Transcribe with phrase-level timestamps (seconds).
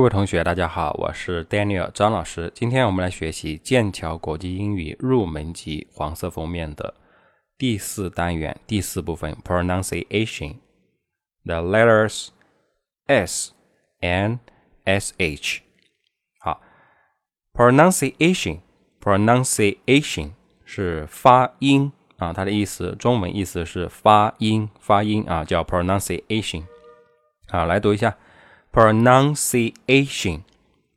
[0.00, 2.50] 各位同学，大家好，我是 Daniel 张老师。
[2.54, 6.94] 今天我们来学习剑桥国际英语入门级黄色封面的
[7.58, 10.54] 第四单元第四部分 pronunciation。
[11.44, 12.28] The letters
[13.08, 13.52] S
[14.00, 14.38] and
[14.86, 15.58] sh。
[16.38, 16.62] 好
[17.52, 20.30] ，pronunciation，pronunciation
[20.64, 26.62] 是发音啊，它的意思中文意思是发音，发音啊，叫 pronunciation。
[27.48, 28.16] 好，来读一下。
[28.71, 30.43] pronunciation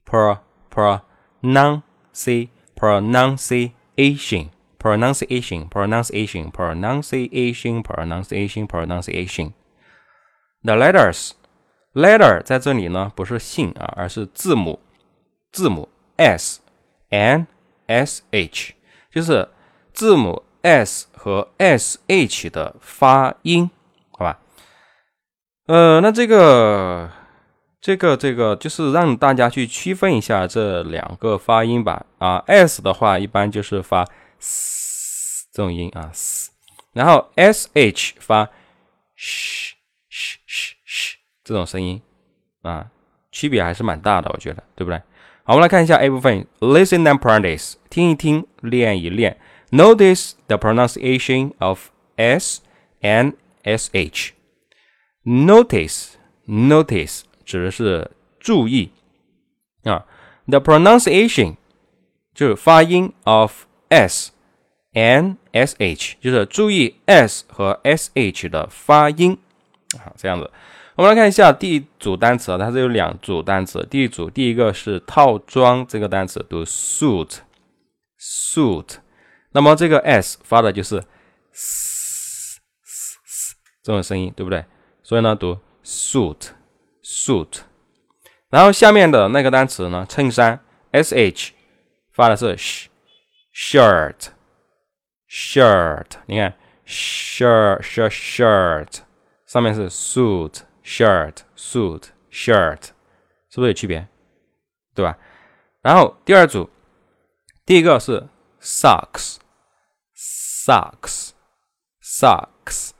[0.05, 0.39] pro
[0.71, 9.53] pronunci pronunciation pronunciation pronunciation pronunciation pronunciation pronunciation
[10.63, 11.33] the letters
[11.95, 14.81] letter 在这里呢不是姓啊，而是字母
[15.53, 16.61] 字母 s
[17.11, 17.47] n
[17.87, 18.75] s h，
[19.11, 19.49] 就是
[19.93, 23.71] 字母 s 和 s h 的发音，
[24.11, 24.39] 好吧？
[25.67, 27.11] 呃，那这个。
[27.84, 32.06] 这个这个就是让大家去区分一下这两个发音吧。
[32.18, 34.08] 啊，s 的话一般就是发
[34.40, 36.50] s 这种音啊，s，
[36.94, 38.46] 然后 sh 发
[39.18, 39.74] sh
[40.10, 42.02] sh sh sh 这种声音
[42.62, 42.88] 啊，
[43.34, 44.98] 区别还是蛮大的，我觉得，对不对？
[45.44, 49.38] 好，我们来看一下 A 部分，listen and practice，听一听，练一练。
[49.72, 52.62] Notice the pronunciation of s
[53.02, 53.34] and
[53.66, 54.30] sh。
[55.26, 57.24] Notice，notice。
[57.54, 58.10] 指的是
[58.40, 58.92] 注意
[59.84, 60.08] 啊
[60.48, 61.56] ，the pronunciation
[62.34, 64.32] 就是发音 of s
[64.94, 69.38] n s h，就是注意 s 和 sh 的发音
[70.00, 70.50] 啊，这样子。
[70.96, 73.86] 我们来看一下第一组单词啊，它是有两组单词。
[73.88, 77.36] 第一组第一个是套装这个单词，读 suit，suit。
[79.52, 81.04] 那么这个 s 发的就是
[81.52, 82.60] s
[83.84, 84.66] 这种声音，对不对？
[85.04, 86.48] 所以呢，读 suit。
[87.03, 87.61] suit，
[88.51, 90.07] 然后下面的那个单词呢？
[90.09, 90.61] 衬衫，
[90.93, 91.51] sh
[92.13, 92.55] 发的是
[93.55, 96.55] shirt，shirt，你看
[96.87, 98.99] shirt shirt shirt，
[99.47, 102.89] 上面是 suit shirt suit shirt，
[103.51, 104.07] 是不是有区别？
[104.95, 105.17] 对吧？
[105.81, 106.69] 然后第二组，
[107.65, 108.29] 第一个是
[108.61, 109.37] socks
[110.17, 111.31] socks
[112.03, 112.91] socks，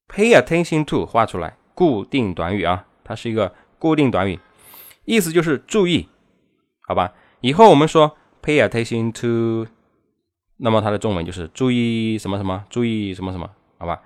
[0.07, 4.39] pay attention to 画出来，固定短语啊，它是一个固定短语，
[5.05, 6.09] 意思就是注意，
[6.87, 7.13] 好吧？
[7.41, 9.67] 以后我们说 pay attention to，
[10.57, 14.03] 那么它的中文就是注意什么什么，注意什么什么，好吧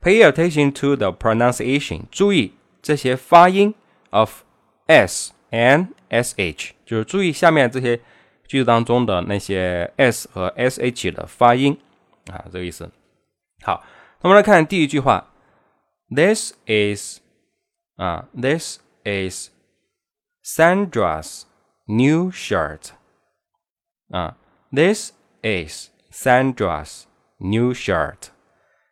[0.00, 3.74] ？Pay attention to the pronunciation，注意这些发音
[4.10, 4.42] of
[4.86, 8.00] s and sh，就是注意下面这些
[8.46, 11.78] 句子当中的那些 s 和 sh 的发音
[12.30, 12.90] 啊，这个意思。
[13.62, 13.84] 好，
[14.20, 15.32] 那我们来看第一句话，
[16.14, 17.20] This is
[17.96, 19.50] 啊，This is
[20.44, 21.42] Sandra's
[21.86, 22.90] new shirt
[24.10, 24.36] 啊，
[24.72, 25.12] This
[25.42, 27.04] is Sandra's
[27.38, 28.30] new shirt。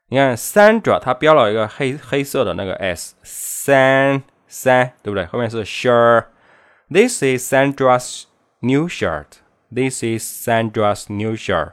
[0.08, 5.24] 你看，Sandra 它标了一个黑黑色的那个 s，San 三，对不对？
[5.26, 8.24] 后面是 shirt。This is Sandra's
[8.60, 9.38] new shirt.
[9.72, 11.70] This is Sandra's new shirt.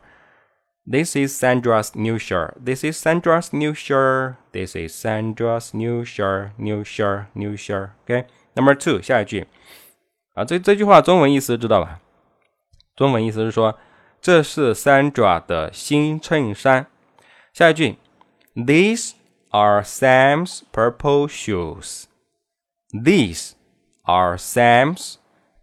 [0.86, 2.54] This is Sandra's new shirt.
[2.63, 4.36] This is Sandra's new shirt.
[4.51, 6.51] This is Sandra's new shirt.
[6.57, 7.25] New shirt.
[7.34, 7.89] New shirt.
[8.04, 8.28] OK.
[8.54, 9.48] Number two，下一句
[10.36, 12.00] 啊，这这句话中文意思知道吧？
[12.95, 13.78] 中文意思是说，
[14.22, 16.86] 这是 Sandra 的新衬衫。
[17.51, 17.98] 下一句
[18.56, 19.13] ，These
[19.50, 22.06] are Sam's purple shoes.
[22.92, 23.54] These
[24.04, 25.16] are Sam's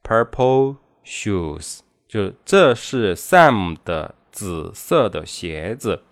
[0.02, 1.80] purple shoes.
[2.06, 6.02] 就这是 Sam 的紫色的鞋子。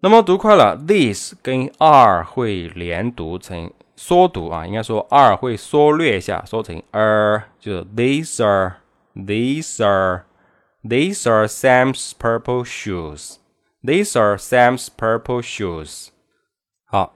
[0.00, 13.36] 那么读快了，this 跟 are 会连读成缩读啊，应该说 are 会缩略一下，说成 are，就是 these are，these are，these are Sam's purple shoes。
[13.82, 16.08] These are Sam's purple shoes。
[16.86, 17.14] 好，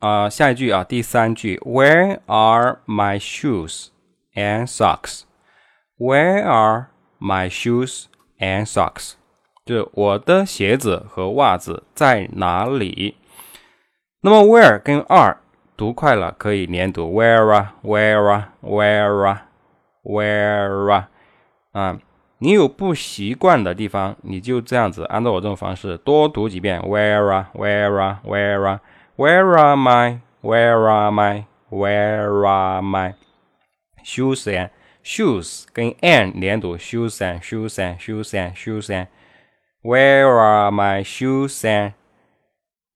[0.00, 3.88] 啊，下一句啊，第三句，Where are my shoes
[4.34, 5.22] and socks?
[5.98, 6.86] Where are
[7.20, 8.06] my shoes
[8.38, 9.12] and socks?
[9.64, 13.16] 就是我的鞋子和袜子在哪里？
[14.22, 15.38] 那么 where 跟 are
[15.76, 19.46] 读快了可以连读，where 啊，where 啊，where 啊，
[20.02, 21.08] where 啊，
[21.72, 22.00] 啊。
[22.39, 26.79] 你有不习惯的地方，你就这样子按照我这种方式多读几遍。
[26.81, 28.79] Where are, where are, where are,
[29.15, 33.15] where are my, where are my, where are my
[34.03, 34.69] shoes and
[35.03, 39.07] shoes 跟 and 连读，shoes and shoes and shoes and shoes and
[39.81, 41.93] where are my shoes and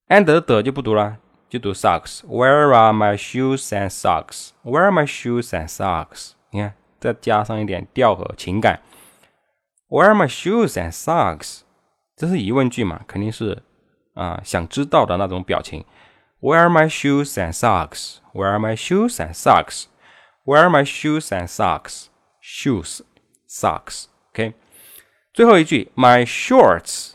[0.07, 1.17] and 的的就不读了，
[1.49, 2.21] 就读 socks。
[2.27, 4.49] Where are my shoes and socks?
[4.63, 6.33] Where are my shoes and socks?
[6.51, 8.79] 你看，再加上一点调和情感。
[9.90, 11.60] Where are my shoes and socks？
[12.16, 13.02] 这是疑问句嘛？
[13.06, 13.62] 肯定是
[14.14, 15.84] 啊，想知道的那种表情。
[16.40, 18.16] Where are my shoes and socks?
[18.32, 19.84] Where are my shoes and socks?
[20.44, 22.06] Where are my shoes and socks?
[22.40, 23.00] Shoes,
[23.48, 24.04] socks.
[24.32, 24.54] OK，
[25.32, 27.12] 最后一句，My shorts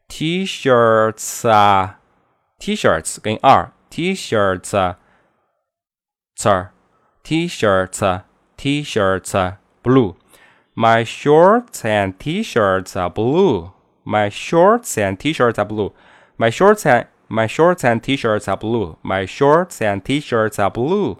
[0.08, 2.00] T-shirts 啊，
[2.58, 3.72] T-shirts 跟 r
[8.56, 10.14] T-shirts 啊，T-shirts。T-shirts are blue.
[10.74, 13.72] My shorts and T-shirts are blue.
[14.04, 15.92] My shorts and T-shirts are blue.
[16.38, 18.96] My shorts and my shorts and T-shirts are blue.
[19.02, 21.18] My shorts and T-shirts are blue，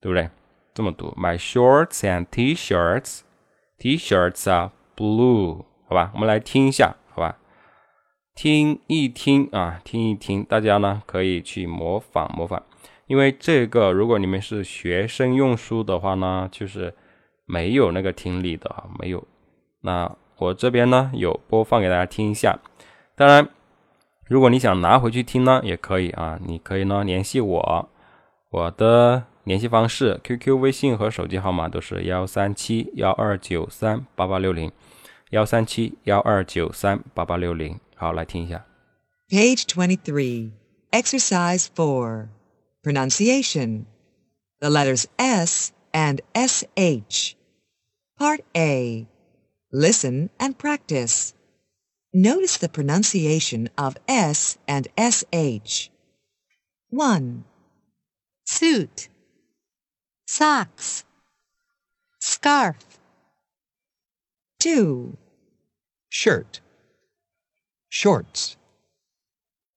[0.00, 0.30] 对不对？
[0.74, 3.20] 这么读，My shorts and T-shirts
[3.78, 6.10] T-shirts are blue，好吧？
[6.14, 7.38] 我们来听一下，好吧？
[8.34, 12.62] 听一听啊，听一听，大家呢可以去模仿模仿。
[13.07, 16.93] 因为这个，如果你们是学生用书的话呢，就是
[17.45, 19.23] 没有那个听力的啊，没有。
[19.81, 22.59] 那我这边呢有播放给大家听一下。
[23.15, 23.47] 当然，
[24.27, 27.89] 如果你想拿回去听呢，也可以啊，你可以呢联系我，
[28.49, 34.71] 我的联系方式，QQ、微信和手机号码都是幺三七幺二九三八八六零，
[35.29, 37.79] 幺三七幺二九三八八六零。
[37.95, 38.65] 好，来听一下。
[39.29, 40.51] Page twenty three,
[40.91, 42.29] exercise four.
[42.85, 43.87] Pronunciation.
[44.59, 47.33] The letters S and SH.
[48.15, 49.07] Part A.
[49.71, 51.33] Listen and practice.
[52.13, 55.89] Notice the pronunciation of S and SH.
[56.91, 57.43] 1.
[58.45, 59.09] Suit.
[60.27, 61.05] Socks.
[62.19, 62.99] Scarf.
[64.59, 65.17] 2.
[66.09, 66.61] Shirt.
[67.89, 68.57] Shorts.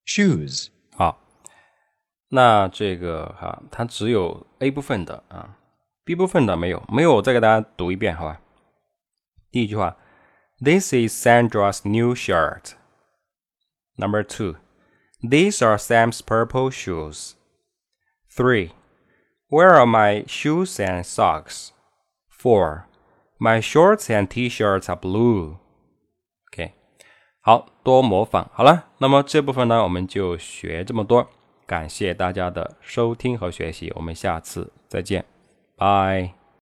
[0.05, 0.69] Shoes.
[2.30, 5.58] 那这个哈，它只有 A 部分的啊，
[6.03, 8.42] B 部分的没有，没有，我再给大家读一遍，好吧？
[9.51, 9.96] 第一句话，
[10.60, 12.74] This is Sandra's new shirt.
[13.98, 14.56] Number two,
[15.22, 17.34] these are Sam's purple shoes.
[18.36, 18.72] Three,
[19.50, 21.70] where are my shoes and socks?
[22.30, 22.86] Four,
[23.38, 25.58] my shorts and t-shirts are blue.
[26.51, 26.74] OK，
[27.42, 31.30] 好多模仿，好了，那么这部分呢，我们就学这么多。
[31.69, 35.23] 感谢大家的收听和学习，我们下次再见，
[35.77, 36.38] 拜。